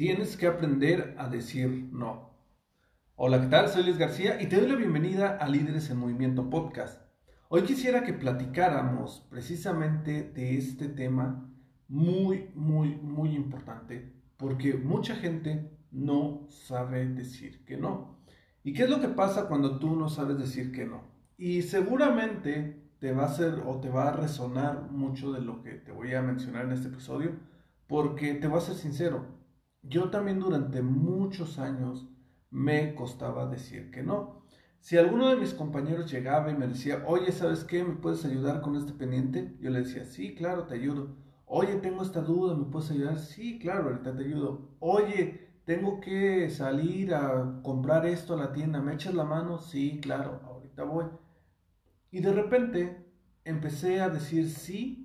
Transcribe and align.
Tienes 0.00 0.38
que 0.38 0.46
aprender 0.46 1.14
a 1.18 1.28
decir 1.28 1.90
no. 1.92 2.30
Hola, 3.16 3.38
¿qué 3.42 3.48
tal? 3.48 3.68
Soy 3.68 3.82
Luis 3.82 3.98
García 3.98 4.40
y 4.40 4.46
te 4.46 4.56
doy 4.58 4.66
la 4.66 4.76
bienvenida 4.76 5.36
a 5.36 5.46
Líderes 5.46 5.90
en 5.90 5.98
Movimiento 5.98 6.48
Podcast. 6.48 7.02
Hoy 7.50 7.64
quisiera 7.64 8.02
que 8.02 8.14
platicáramos 8.14 9.26
precisamente 9.28 10.22
de 10.22 10.56
este 10.56 10.88
tema 10.88 11.52
muy, 11.86 12.48
muy, 12.54 12.96
muy 12.96 13.36
importante 13.36 14.10
porque 14.38 14.72
mucha 14.72 15.16
gente 15.16 15.70
no 15.90 16.46
sabe 16.48 17.06
decir 17.06 17.62
que 17.66 17.76
no. 17.76 18.22
¿Y 18.64 18.72
qué 18.72 18.84
es 18.84 18.88
lo 18.88 19.02
que 19.02 19.08
pasa 19.08 19.48
cuando 19.48 19.78
tú 19.78 19.96
no 19.96 20.08
sabes 20.08 20.38
decir 20.38 20.72
que 20.72 20.86
no? 20.86 21.02
Y 21.36 21.60
seguramente 21.60 22.88
te 23.00 23.12
va 23.12 23.24
a 23.24 23.26
hacer 23.26 23.64
o 23.66 23.80
te 23.80 23.90
va 23.90 24.08
a 24.08 24.16
resonar 24.16 24.90
mucho 24.90 25.30
de 25.30 25.42
lo 25.42 25.60
que 25.60 25.72
te 25.72 25.92
voy 25.92 26.14
a 26.14 26.22
mencionar 26.22 26.64
en 26.64 26.72
este 26.72 26.88
episodio 26.88 27.32
porque 27.86 28.32
te 28.32 28.46
voy 28.46 28.56
a 28.56 28.62
ser 28.62 28.76
sincero, 28.76 29.39
yo 29.82 30.10
también 30.10 30.40
durante 30.40 30.82
muchos 30.82 31.58
años 31.58 32.08
me 32.50 32.94
costaba 32.94 33.46
decir 33.46 33.90
que 33.90 34.02
no. 34.02 34.42
Si 34.80 34.96
alguno 34.96 35.28
de 35.28 35.36
mis 35.36 35.54
compañeros 35.54 36.10
llegaba 36.10 36.50
y 36.50 36.56
me 36.56 36.66
decía, 36.66 37.04
oye, 37.06 37.32
¿sabes 37.32 37.64
qué? 37.64 37.84
¿Me 37.84 37.96
puedes 37.96 38.24
ayudar 38.24 38.60
con 38.62 38.76
este 38.76 38.92
pendiente? 38.92 39.56
Yo 39.60 39.70
le 39.70 39.80
decía, 39.80 40.04
sí, 40.04 40.34
claro, 40.34 40.66
te 40.66 40.74
ayudo. 40.74 41.16
Oye, 41.46 41.76
tengo 41.76 42.02
esta 42.02 42.20
duda, 42.22 42.54
¿me 42.54 42.64
puedes 42.64 42.90
ayudar? 42.90 43.18
Sí, 43.18 43.58
claro, 43.58 43.90
ahorita 43.90 44.16
te 44.16 44.24
ayudo. 44.24 44.70
Oye, 44.80 45.48
tengo 45.64 46.00
que 46.00 46.48
salir 46.48 47.14
a 47.14 47.60
comprar 47.62 48.06
esto 48.06 48.34
a 48.34 48.38
la 48.38 48.52
tienda, 48.52 48.80
¿me 48.80 48.94
echas 48.94 49.14
la 49.14 49.24
mano? 49.24 49.58
Sí, 49.58 50.00
claro, 50.00 50.40
ahorita 50.44 50.84
voy. 50.84 51.06
Y 52.10 52.20
de 52.20 52.32
repente 52.32 53.06
empecé 53.44 54.00
a 54.00 54.08
decir 54.08 54.48
sí 54.50 54.99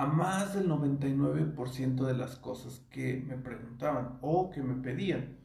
a 0.00 0.06
más 0.06 0.54
del 0.54 0.66
99% 0.66 2.06
de 2.06 2.14
las 2.14 2.36
cosas 2.36 2.86
que 2.90 3.22
me 3.28 3.36
preguntaban 3.36 4.16
o 4.22 4.48
que 4.48 4.62
me 4.62 4.82
pedían. 4.82 5.36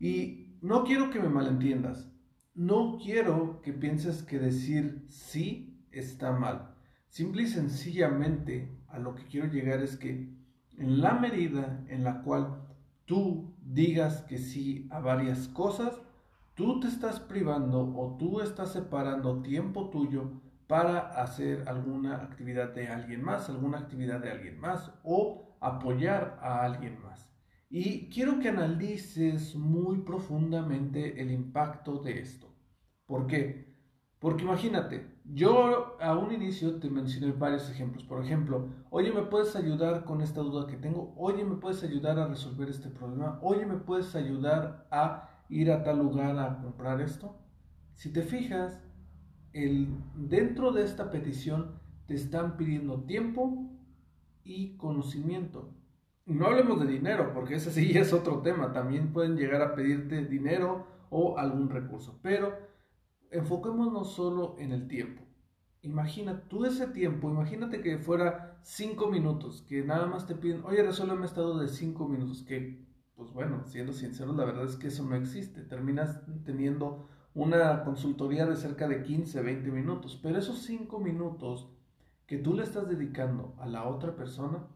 Y 0.00 0.56
no 0.60 0.82
quiero 0.82 1.08
que 1.10 1.20
me 1.20 1.28
malentiendas, 1.28 2.10
no 2.52 2.98
quiero 3.00 3.62
que 3.62 3.72
pienses 3.72 4.24
que 4.24 4.40
decir 4.40 5.06
sí 5.08 5.86
está 5.92 6.32
mal. 6.32 6.74
Simple 7.10 7.44
y 7.44 7.46
sencillamente 7.46 8.76
a 8.88 8.98
lo 8.98 9.14
que 9.14 9.24
quiero 9.26 9.46
llegar 9.46 9.80
es 9.80 9.96
que 9.96 10.34
en 10.78 11.00
la 11.00 11.14
medida 11.14 11.84
en 11.86 12.02
la 12.02 12.22
cual 12.22 12.60
tú 13.04 13.54
digas 13.62 14.22
que 14.22 14.38
sí 14.38 14.88
a 14.90 14.98
varias 14.98 15.46
cosas, 15.46 16.02
tú 16.54 16.80
te 16.80 16.88
estás 16.88 17.20
privando 17.20 17.94
o 17.96 18.16
tú 18.18 18.40
estás 18.40 18.72
separando 18.72 19.42
tiempo 19.42 19.90
tuyo 19.90 20.42
para 20.66 20.98
hacer 21.22 21.68
alguna 21.68 22.16
actividad 22.16 22.74
de 22.74 22.88
alguien 22.88 23.22
más, 23.22 23.48
alguna 23.48 23.78
actividad 23.78 24.20
de 24.20 24.30
alguien 24.30 24.60
más 24.60 24.92
o 25.02 25.56
apoyar 25.60 26.38
a 26.42 26.64
alguien 26.64 27.00
más. 27.02 27.30
Y 27.70 28.10
quiero 28.10 28.38
que 28.38 28.50
analices 28.50 29.54
muy 29.54 29.98
profundamente 29.98 31.20
el 31.22 31.30
impacto 31.30 31.98
de 31.98 32.20
esto. 32.20 32.54
¿Por 33.06 33.26
qué? 33.26 33.72
Porque 34.18 34.44
imagínate, 34.44 35.18
yo 35.24 35.96
a 36.00 36.16
un 36.16 36.32
inicio 36.32 36.78
te 36.78 36.90
mencioné 36.90 37.32
varios 37.32 37.68
ejemplos. 37.70 38.04
Por 38.04 38.24
ejemplo, 38.24 38.68
oye, 38.90 39.12
¿me 39.12 39.22
puedes 39.22 39.56
ayudar 39.56 40.04
con 40.04 40.20
esta 40.20 40.42
duda 40.42 40.66
que 40.66 40.76
tengo? 40.76 41.12
Oye, 41.16 41.44
¿me 41.44 41.56
puedes 41.56 41.82
ayudar 41.82 42.18
a 42.18 42.28
resolver 42.28 42.68
este 42.68 42.88
problema? 42.88 43.38
Oye, 43.42 43.66
¿me 43.66 43.78
puedes 43.78 44.14
ayudar 44.14 44.86
a 44.90 45.28
ir 45.48 45.72
a 45.72 45.82
tal 45.82 45.98
lugar 45.98 46.38
a 46.38 46.60
comprar 46.60 47.00
esto? 47.00 47.36
Si 47.94 48.12
te 48.12 48.22
fijas, 48.22 48.80
el, 49.52 49.88
dentro 50.14 50.72
de 50.72 50.84
esta 50.84 51.10
petición 51.10 51.80
te 52.06 52.14
están 52.14 52.56
pidiendo 52.56 53.04
tiempo 53.04 53.70
y 54.44 54.76
conocimiento. 54.76 55.74
No 56.26 56.46
hablemos 56.46 56.80
de 56.80 56.86
dinero, 56.86 57.32
porque 57.34 57.56
ese 57.56 57.70
sí 57.70 57.92
es 57.98 58.12
otro 58.12 58.42
tema. 58.42 58.72
También 58.72 59.12
pueden 59.12 59.36
llegar 59.36 59.62
a 59.62 59.74
pedirte 59.74 60.24
dinero 60.24 60.86
o 61.10 61.38
algún 61.38 61.68
recurso. 61.68 62.18
Pero 62.22 62.56
enfoquémonos 63.30 64.14
solo 64.14 64.56
en 64.58 64.72
el 64.72 64.88
tiempo. 64.88 65.22
Imagina 65.82 66.44
tú 66.48 66.64
ese 66.64 66.86
tiempo, 66.86 67.28
imagínate 67.28 67.80
que 67.80 67.98
fuera 67.98 68.60
cinco 68.62 69.10
minutos, 69.10 69.62
que 69.68 69.82
nada 69.82 70.06
más 70.06 70.28
te 70.28 70.36
piden, 70.36 70.64
oye, 70.64 70.80
resuélveme 70.80 71.26
estado 71.26 71.58
de 71.58 71.66
cinco 71.66 72.06
minutos, 72.06 72.44
que, 72.44 72.86
pues 73.16 73.32
bueno, 73.32 73.64
siendo 73.64 73.92
sinceros, 73.92 74.36
la 74.36 74.44
verdad 74.44 74.64
es 74.64 74.76
que 74.76 74.86
eso 74.86 75.04
no 75.04 75.16
existe. 75.16 75.62
Terminas 75.62 76.20
teniendo 76.44 77.08
una 77.34 77.82
consultoría 77.84 78.46
de 78.46 78.56
cerca 78.56 78.88
de 78.88 79.02
15, 79.02 79.40
20 79.40 79.70
minutos, 79.70 80.18
pero 80.22 80.38
esos 80.38 80.62
5 80.62 80.98
minutos 80.98 81.68
que 82.26 82.38
tú 82.38 82.54
le 82.54 82.62
estás 82.62 82.88
dedicando 82.88 83.54
a 83.58 83.66
la 83.66 83.88
otra 83.88 84.14
persona, 84.14 84.66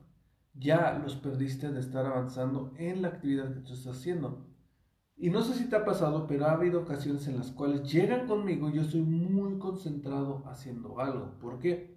ya 0.54 0.98
los 1.02 1.16
perdiste 1.16 1.70
de 1.70 1.80
estar 1.80 2.06
avanzando 2.06 2.72
en 2.76 3.02
la 3.02 3.08
actividad 3.08 3.52
que 3.52 3.60
tú 3.60 3.74
estás 3.74 3.96
haciendo. 3.96 4.46
Y 5.18 5.30
no 5.30 5.42
sé 5.42 5.54
si 5.54 5.68
te 5.68 5.76
ha 5.76 5.84
pasado, 5.84 6.26
pero 6.26 6.46
ha 6.46 6.52
habido 6.52 6.82
ocasiones 6.82 7.26
en 7.28 7.38
las 7.38 7.50
cuales 7.50 7.90
llegan 7.90 8.26
conmigo 8.26 8.68
y 8.68 8.74
yo 8.74 8.82
estoy 8.82 9.02
muy 9.02 9.58
concentrado 9.58 10.42
haciendo 10.46 11.00
algo. 11.00 11.38
¿Por 11.40 11.58
qué? 11.58 11.96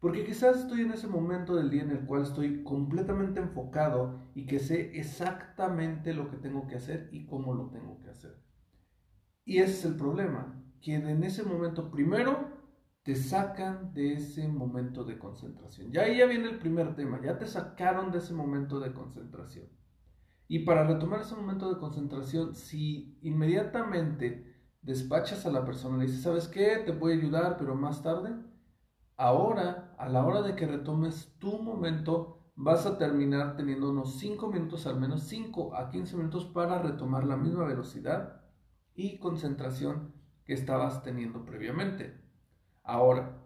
Porque 0.00 0.24
quizás 0.24 0.58
estoy 0.58 0.82
en 0.82 0.92
ese 0.92 1.06
momento 1.06 1.54
del 1.56 1.70
día 1.70 1.82
en 1.82 1.90
el 1.90 2.00
cual 2.00 2.22
estoy 2.22 2.62
completamente 2.62 3.40
enfocado 3.40 4.20
y 4.34 4.46
que 4.46 4.58
sé 4.58 4.98
exactamente 4.98 6.12
lo 6.12 6.30
que 6.30 6.36
tengo 6.36 6.66
que 6.66 6.76
hacer 6.76 7.08
y 7.10 7.26
cómo 7.26 7.54
lo 7.54 7.70
tengo 7.70 8.00
que 8.02 8.10
hacer. 8.10 8.43
Y 9.44 9.58
ese 9.58 9.72
es 9.72 9.84
el 9.84 9.96
problema, 9.96 10.62
que 10.80 10.94
en 10.94 11.22
ese 11.22 11.42
momento 11.42 11.90
primero 11.90 12.54
te 13.02 13.14
sacan 13.14 13.92
de 13.92 14.14
ese 14.14 14.48
momento 14.48 15.04
de 15.04 15.18
concentración. 15.18 15.92
Ya 15.92 16.02
ahí 16.02 16.18
ya 16.18 16.26
viene 16.26 16.48
el 16.48 16.58
primer 16.58 16.96
tema, 16.96 17.20
ya 17.22 17.36
te 17.36 17.46
sacaron 17.46 18.10
de 18.10 18.18
ese 18.18 18.32
momento 18.32 18.80
de 18.80 18.94
concentración. 18.94 19.68
Y 20.48 20.60
para 20.60 20.84
retomar 20.84 21.20
ese 21.20 21.34
momento 21.34 21.72
de 21.72 21.78
concentración, 21.78 22.54
si 22.54 23.18
inmediatamente 23.20 24.54
despachas 24.80 25.44
a 25.44 25.50
la 25.50 25.64
persona, 25.66 25.98
le 25.98 26.06
dices, 26.06 26.22
¿sabes 26.22 26.48
qué? 26.48 26.82
Te 26.84 26.92
voy 26.92 27.12
a 27.12 27.16
ayudar, 27.16 27.56
pero 27.58 27.74
más 27.74 28.02
tarde, 28.02 28.34
ahora, 29.16 29.94
a 29.98 30.08
la 30.08 30.24
hora 30.24 30.40
de 30.40 30.54
que 30.54 30.66
retomes 30.66 31.36
tu 31.38 31.62
momento, 31.62 32.52
vas 32.56 32.86
a 32.86 32.96
terminar 32.96 33.56
teniendo 33.56 33.90
unos 33.90 34.18
5 34.18 34.50
minutos, 34.50 34.86
al 34.86 34.98
menos 34.98 35.24
5 35.24 35.76
a 35.76 35.90
15 35.90 36.16
minutos 36.16 36.46
para 36.46 36.80
retomar 36.80 37.24
la 37.24 37.36
misma 37.36 37.64
velocidad 37.64 38.43
y 38.94 39.18
concentración 39.18 40.14
que 40.44 40.52
estabas 40.52 41.02
teniendo 41.02 41.44
previamente. 41.44 42.20
Ahora, 42.82 43.42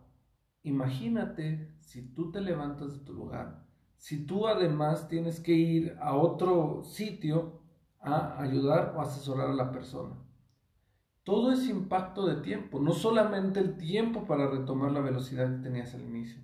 imagínate 0.63 1.75
si 1.81 2.03
tú 2.15 2.31
te 2.31 2.41
levantas 2.41 2.93
de 2.93 3.05
tu 3.05 3.15
lugar, 3.15 3.67
si 3.97 4.27
tú 4.27 4.47
además 4.47 5.09
tienes 5.09 5.41
que 5.41 5.53
ir 5.53 5.97
a 6.01 6.15
otro 6.15 6.83
sitio 6.83 7.61
a 8.01 8.41
ayudar 8.41 8.95
o 8.97 9.01
asesorar 9.01 9.51
a 9.51 9.55
la 9.55 9.73
persona. 9.73 10.17
Todo 11.25 11.53
ese 11.53 11.71
impacto 11.71 12.27
de 12.27 12.41
tiempo, 12.41 12.81
no 12.81 12.93
solamente 12.93 13.61
el 13.61 13.77
tiempo 13.77 14.25
para 14.25 14.49
retomar 14.49 14.93
la 14.93 15.01
velocidad 15.01 15.51
que 15.51 15.63
tenías 15.63 15.95
al 15.95 16.03
inicio, 16.03 16.41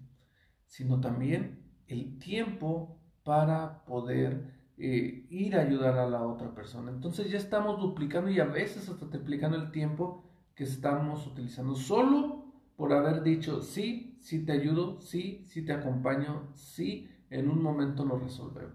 sino 0.67 1.01
también 1.01 1.65
el 1.87 2.19
tiempo 2.19 2.99
para 3.23 3.85
poder 3.85 4.54
eh, 4.77 5.27
ir 5.31 5.57
a 5.57 5.63
ayudar 5.63 5.99
a 5.99 6.09
la 6.09 6.23
otra 6.27 6.55
persona. 6.55 6.91
Entonces 6.91 7.31
ya 7.31 7.39
estamos 7.39 7.81
duplicando 7.81 8.31
y 8.31 8.41
a 8.41 8.45
veces 8.45 8.89
hasta 8.89 9.09
triplicando 9.09 9.57
el 9.57 9.71
tiempo 9.71 10.25
que 10.55 10.65
estamos 10.65 11.27
utilizando 11.27 11.75
solo 11.75 12.45
por 12.77 12.93
haber 12.93 13.23
dicho 13.23 13.63
sí, 13.63 14.19
sí 14.21 14.45
te 14.45 14.53
ayudo, 14.53 15.01
sí, 15.01 15.45
sí 15.47 15.65
te 15.65 15.73
acompaño, 15.73 16.49
sí, 16.55 17.09
en 17.31 17.49
un 17.49 17.63
momento 17.63 18.05
lo 18.05 18.19
resolvemos. 18.19 18.75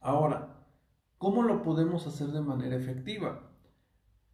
Ahora, 0.00 0.64
¿cómo 1.18 1.42
lo 1.42 1.62
podemos 1.62 2.06
hacer 2.06 2.28
de 2.28 2.40
manera 2.40 2.76
efectiva? 2.76 3.50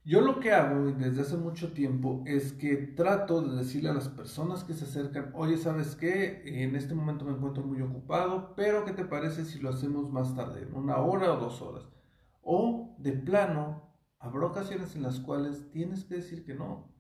Yo 0.06 0.20
lo 0.20 0.38
que 0.38 0.52
hago 0.52 0.92
desde 0.92 1.22
hace 1.22 1.38
mucho 1.38 1.72
tiempo 1.72 2.22
es 2.26 2.52
que 2.52 2.76
trato 2.76 3.40
de 3.40 3.56
decirle 3.56 3.88
a 3.88 3.94
las 3.94 4.10
personas 4.10 4.62
que 4.62 4.74
se 4.74 4.84
acercan, 4.84 5.30
oye, 5.34 5.56
¿sabes 5.56 5.96
qué? 5.96 6.42
En 6.44 6.76
este 6.76 6.94
momento 6.94 7.24
me 7.24 7.32
encuentro 7.32 7.62
muy 7.64 7.80
ocupado, 7.80 8.54
pero 8.54 8.84
¿qué 8.84 8.92
te 8.92 9.06
parece 9.06 9.46
si 9.46 9.60
lo 9.60 9.70
hacemos 9.70 10.12
más 10.12 10.34
tarde, 10.34 10.64
en 10.64 10.74
una 10.74 10.98
hora 10.98 11.32
o 11.32 11.40
dos 11.40 11.62
horas? 11.62 11.88
O 12.42 12.94
de 12.98 13.12
plano, 13.12 13.94
habrá 14.18 14.44
ocasiones 14.44 14.94
en 14.94 15.04
las 15.04 15.20
cuales 15.20 15.70
tienes 15.70 16.04
que 16.04 16.16
decir 16.16 16.44
que 16.44 16.54
no. 16.54 16.92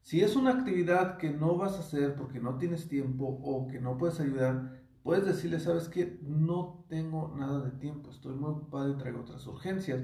Si 0.00 0.22
es 0.22 0.34
una 0.34 0.50
actividad 0.50 1.16
que 1.16 1.30
no 1.30 1.56
vas 1.56 1.76
a 1.76 1.80
hacer 1.80 2.16
porque 2.16 2.40
no 2.40 2.58
tienes 2.58 2.88
tiempo 2.88 3.38
o 3.40 3.68
que 3.68 3.80
no 3.80 3.96
puedes 3.96 4.18
ayudar, 4.18 4.82
puedes 5.04 5.24
decirle, 5.24 5.60
sabes 5.60 5.88
que 5.88 6.18
no 6.22 6.84
tengo 6.88 7.36
nada 7.36 7.60
de 7.60 7.70
tiempo, 7.78 8.10
estoy 8.10 8.34
muy 8.34 8.50
ocupado 8.50 8.90
y 8.90 8.96
traigo 8.96 9.20
otras 9.20 9.46
urgencias. 9.46 10.02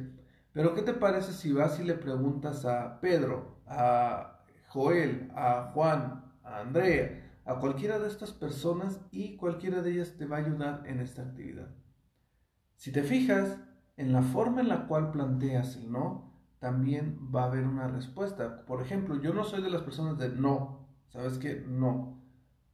Pero 0.54 0.72
¿qué 0.72 0.82
te 0.82 0.94
parece 0.94 1.32
si 1.32 1.52
vas 1.52 1.80
y 1.80 1.84
le 1.84 1.94
preguntas 1.94 2.64
a 2.64 3.00
Pedro, 3.00 3.58
a 3.66 4.38
Joel, 4.68 5.32
a 5.34 5.72
Juan, 5.74 6.32
a 6.44 6.60
Andrea, 6.60 7.40
a 7.44 7.58
cualquiera 7.58 7.98
de 7.98 8.06
estas 8.06 8.30
personas 8.30 9.00
y 9.10 9.36
cualquiera 9.36 9.82
de 9.82 9.90
ellas 9.90 10.16
te 10.16 10.26
va 10.26 10.36
a 10.36 10.40
ayudar 10.40 10.84
en 10.86 11.00
esta 11.00 11.22
actividad? 11.22 11.74
Si 12.76 12.92
te 12.92 13.02
fijas 13.02 13.58
en 13.96 14.12
la 14.12 14.22
forma 14.22 14.60
en 14.60 14.68
la 14.68 14.86
cual 14.86 15.10
planteas 15.10 15.74
el 15.74 15.90
no, 15.90 16.32
también 16.60 17.18
va 17.34 17.42
a 17.42 17.46
haber 17.46 17.66
una 17.66 17.88
respuesta. 17.88 18.64
Por 18.64 18.80
ejemplo, 18.80 19.20
yo 19.20 19.34
no 19.34 19.42
soy 19.42 19.60
de 19.60 19.70
las 19.70 19.82
personas 19.82 20.18
de 20.18 20.28
no, 20.28 20.86
¿sabes 21.08 21.36
qué? 21.38 21.64
No, 21.66 22.22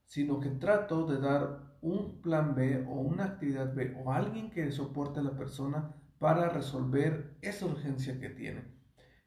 sino 0.05 0.38
que 0.38 0.50
trato 0.50 1.06
de 1.06 1.19
dar 1.19 1.79
un 1.81 2.21
plan 2.21 2.55
B 2.55 2.85
o 2.87 3.00
una 3.00 3.25
actividad 3.25 3.73
B 3.75 3.97
o 4.05 4.12
alguien 4.12 4.50
que 4.50 4.71
soporte 4.71 5.21
a 5.21 5.23
la 5.23 5.35
persona 5.38 5.94
para 6.20 6.50
resolver 6.50 7.38
esa 7.40 7.64
urgencia 7.64 8.20
que 8.20 8.28
tiene. 8.28 8.62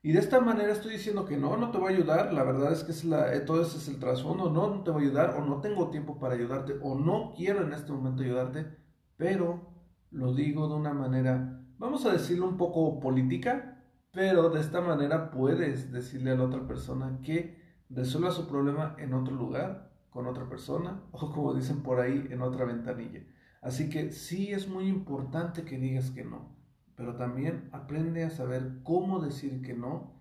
Y 0.04 0.12
de 0.12 0.20
esta 0.20 0.40
manera 0.40 0.72
estoy 0.72 0.94
diciendo 0.94 1.26
que 1.26 1.38
no, 1.38 1.58
no 1.58 1.72
te 1.72 1.80
voy 1.80 1.92
a 1.92 1.96
ayudar, 1.96 2.32
la 2.34 2.44
verdad 2.44 2.72
es 2.72 2.84
que 2.84 2.92
es 2.92 3.04
la, 3.04 3.34
eh, 3.34 3.40
todo 3.40 3.64
ese 3.64 3.78
es 3.78 3.88
el 3.88 4.00
trasfondo, 4.00 4.52
no, 4.52 4.70
no 4.70 4.84
te 4.84 4.92
voy 4.92 5.06
a 5.06 5.08
ayudar 5.08 5.36
o 5.36 5.44
no 5.44 5.60
tengo 5.60 5.90
tiempo 5.90 6.20
para 6.20 6.36
ayudarte 6.36 6.76
o 6.84 6.94
no 6.94 7.34
quiero 7.36 7.64
en 7.64 7.74
este 7.74 7.92
momento 7.92 8.22
ayudarte, 8.22 8.78
pero 9.18 9.74
lo 10.12 10.36
digo 10.36 10.68
de 10.68 10.76
una 10.76 10.94
manera, 10.94 11.66
vamos 11.80 12.06
a 12.06 12.14
decirlo 12.14 12.48
un 12.48 12.58
poco 12.58 13.00
política, 13.00 13.84
pero 14.12 14.52
de 14.52 14.62
esta 14.62 14.82
manera 14.82 15.32
puedes 15.32 15.92
decirle 15.92 16.32
a 16.32 16.36
la 16.36 16.44
otra 16.44 16.68
persona 16.68 17.22
que 17.24 17.60
resuelva 17.90 18.30
su 18.30 18.48
problema 18.48 18.96
en 19.00 19.16
otro 19.16 19.34
lugar, 19.34 19.92
con 20.12 20.28
otra 20.28 20.48
persona, 20.48 21.02
o 21.12 21.32
como 21.32 21.56
dicen 21.56 21.82
por 21.82 22.00
ahí, 22.00 22.28
en 22.30 22.44
otra 22.44 22.66
ventanilla. 22.66 23.26
Así 23.64 23.90
que 23.90 24.12
sí 24.12 24.52
es 24.52 24.68
muy 24.68 24.88
importante 24.88 25.64
que 25.64 25.80
digas 25.80 26.12
que 26.12 26.24
no, 26.24 26.54
pero 26.96 27.16
también 27.16 27.70
aprende 27.72 28.24
a 28.24 28.30
saber 28.30 28.80
cómo 28.84 29.20
decir 29.20 29.62
que 29.62 29.74
no 29.74 30.14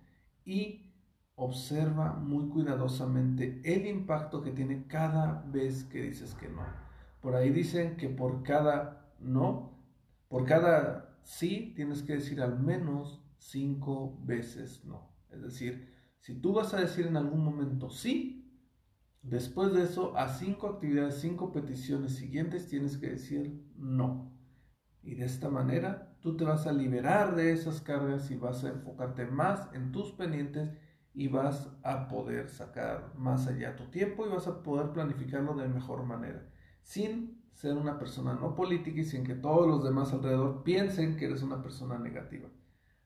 y 0.45 0.93
observa 1.35 2.15
muy 2.15 2.49
cuidadosamente 2.49 3.61
el 3.65 3.87
impacto 3.87 4.43
que 4.43 4.53
tiene 4.53 4.87
cada 4.87 5.43
vez 5.49 5.85
que 5.85 6.03
dices 6.03 6.35
que 6.35 6.49
no. 6.49 6.63
Por 7.21 7.35
ahí 7.35 7.51
dicen 7.51 7.97
que 7.97 8.09
por 8.09 8.43
cada 8.43 9.15
no, 9.19 9.79
por 10.29 10.45
cada 10.45 11.17
sí, 11.23 11.73
tienes 11.77 12.03
que 12.03 12.15
decir 12.15 12.41
al 12.41 12.59
menos 12.59 13.23
cinco 13.39 14.19
veces 14.25 14.85
no. 14.85 15.11
Es 15.31 15.43
decir, 15.43 15.93
si 16.19 16.35
tú 16.35 16.53
vas 16.53 16.75
a 16.75 16.81
decir 16.81 17.07
en 17.07 17.17
algún 17.17 17.45
momento 17.45 17.91
sí, 17.91 18.61
después 19.23 19.73
de 19.73 19.85
eso 19.85 20.17
a 20.17 20.29
cinco 20.29 20.69
actividades, 20.69 21.21
cinco 21.21 21.53
peticiones 21.53 22.15
siguientes 22.15 22.69
tienes 22.69 22.97
que 22.97 23.11
decir 23.11 23.65
no. 23.77 24.33
Y 25.03 25.15
de 25.15 25.25
esta 25.25 25.49
manera 25.49 26.12
tú 26.23 26.37
te 26.37 26.45
vas 26.45 26.67
a 26.67 26.73
liberar 26.73 27.35
de 27.35 27.53
esas 27.53 27.81
cargas 27.81 28.31
y 28.31 28.37
vas 28.37 28.65
a 28.65 28.69
enfocarte 28.69 29.27
más 29.27 29.69
en 29.75 29.93
tus 29.93 30.13
pendientes 30.13 30.71
y 31.15 31.29
vas 31.29 31.69
a 31.83 32.09
poder 32.09 32.49
sacar 32.49 33.13
más 33.17 33.47
allá 33.47 33.77
tu 33.77 33.91
tiempo 33.91 34.25
y 34.25 34.31
vas 34.31 34.47
a 34.47 34.63
poder 34.63 34.93
planificarlo 34.93 35.55
de 35.55 35.69
mejor 35.69 36.05
manera, 36.05 36.49
sin 36.83 37.43
ser 37.53 37.77
una 37.77 37.99
persona 37.99 38.35
no 38.35 38.55
política 38.55 39.01
y 39.01 39.05
sin 39.05 39.25
que 39.25 39.35
todos 39.35 39.67
los 39.67 39.85
demás 39.85 40.13
alrededor 40.13 40.63
piensen 40.63 41.17
que 41.17 41.27
eres 41.27 41.43
una 41.43 41.61
persona 41.61 41.99
negativa. 41.99 42.49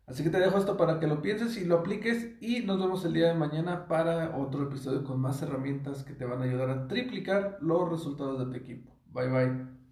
Así 0.06 0.22
que 0.22 0.30
te 0.30 0.38
dejo 0.38 0.56
esto 0.56 0.76
para 0.76 1.00
que 1.00 1.08
lo 1.08 1.20
pienses 1.20 1.56
y 1.56 1.64
lo 1.64 1.78
apliques 1.78 2.40
y 2.40 2.60
nos 2.60 2.78
vemos 2.78 3.04
el 3.04 3.12
día 3.12 3.26
de 3.26 3.34
mañana 3.34 3.88
para 3.88 4.36
otro 4.36 4.62
episodio 4.62 5.02
con 5.02 5.20
más 5.20 5.42
herramientas 5.42 6.04
que 6.04 6.14
te 6.14 6.24
van 6.24 6.42
a 6.42 6.44
ayudar 6.44 6.70
a 6.70 6.86
triplicar 6.86 7.58
los 7.60 7.90
resultados 7.90 8.38
de 8.38 8.46
tu 8.46 8.64
equipo. 8.64 8.96
Bye 9.12 9.28
bye. 9.28 9.85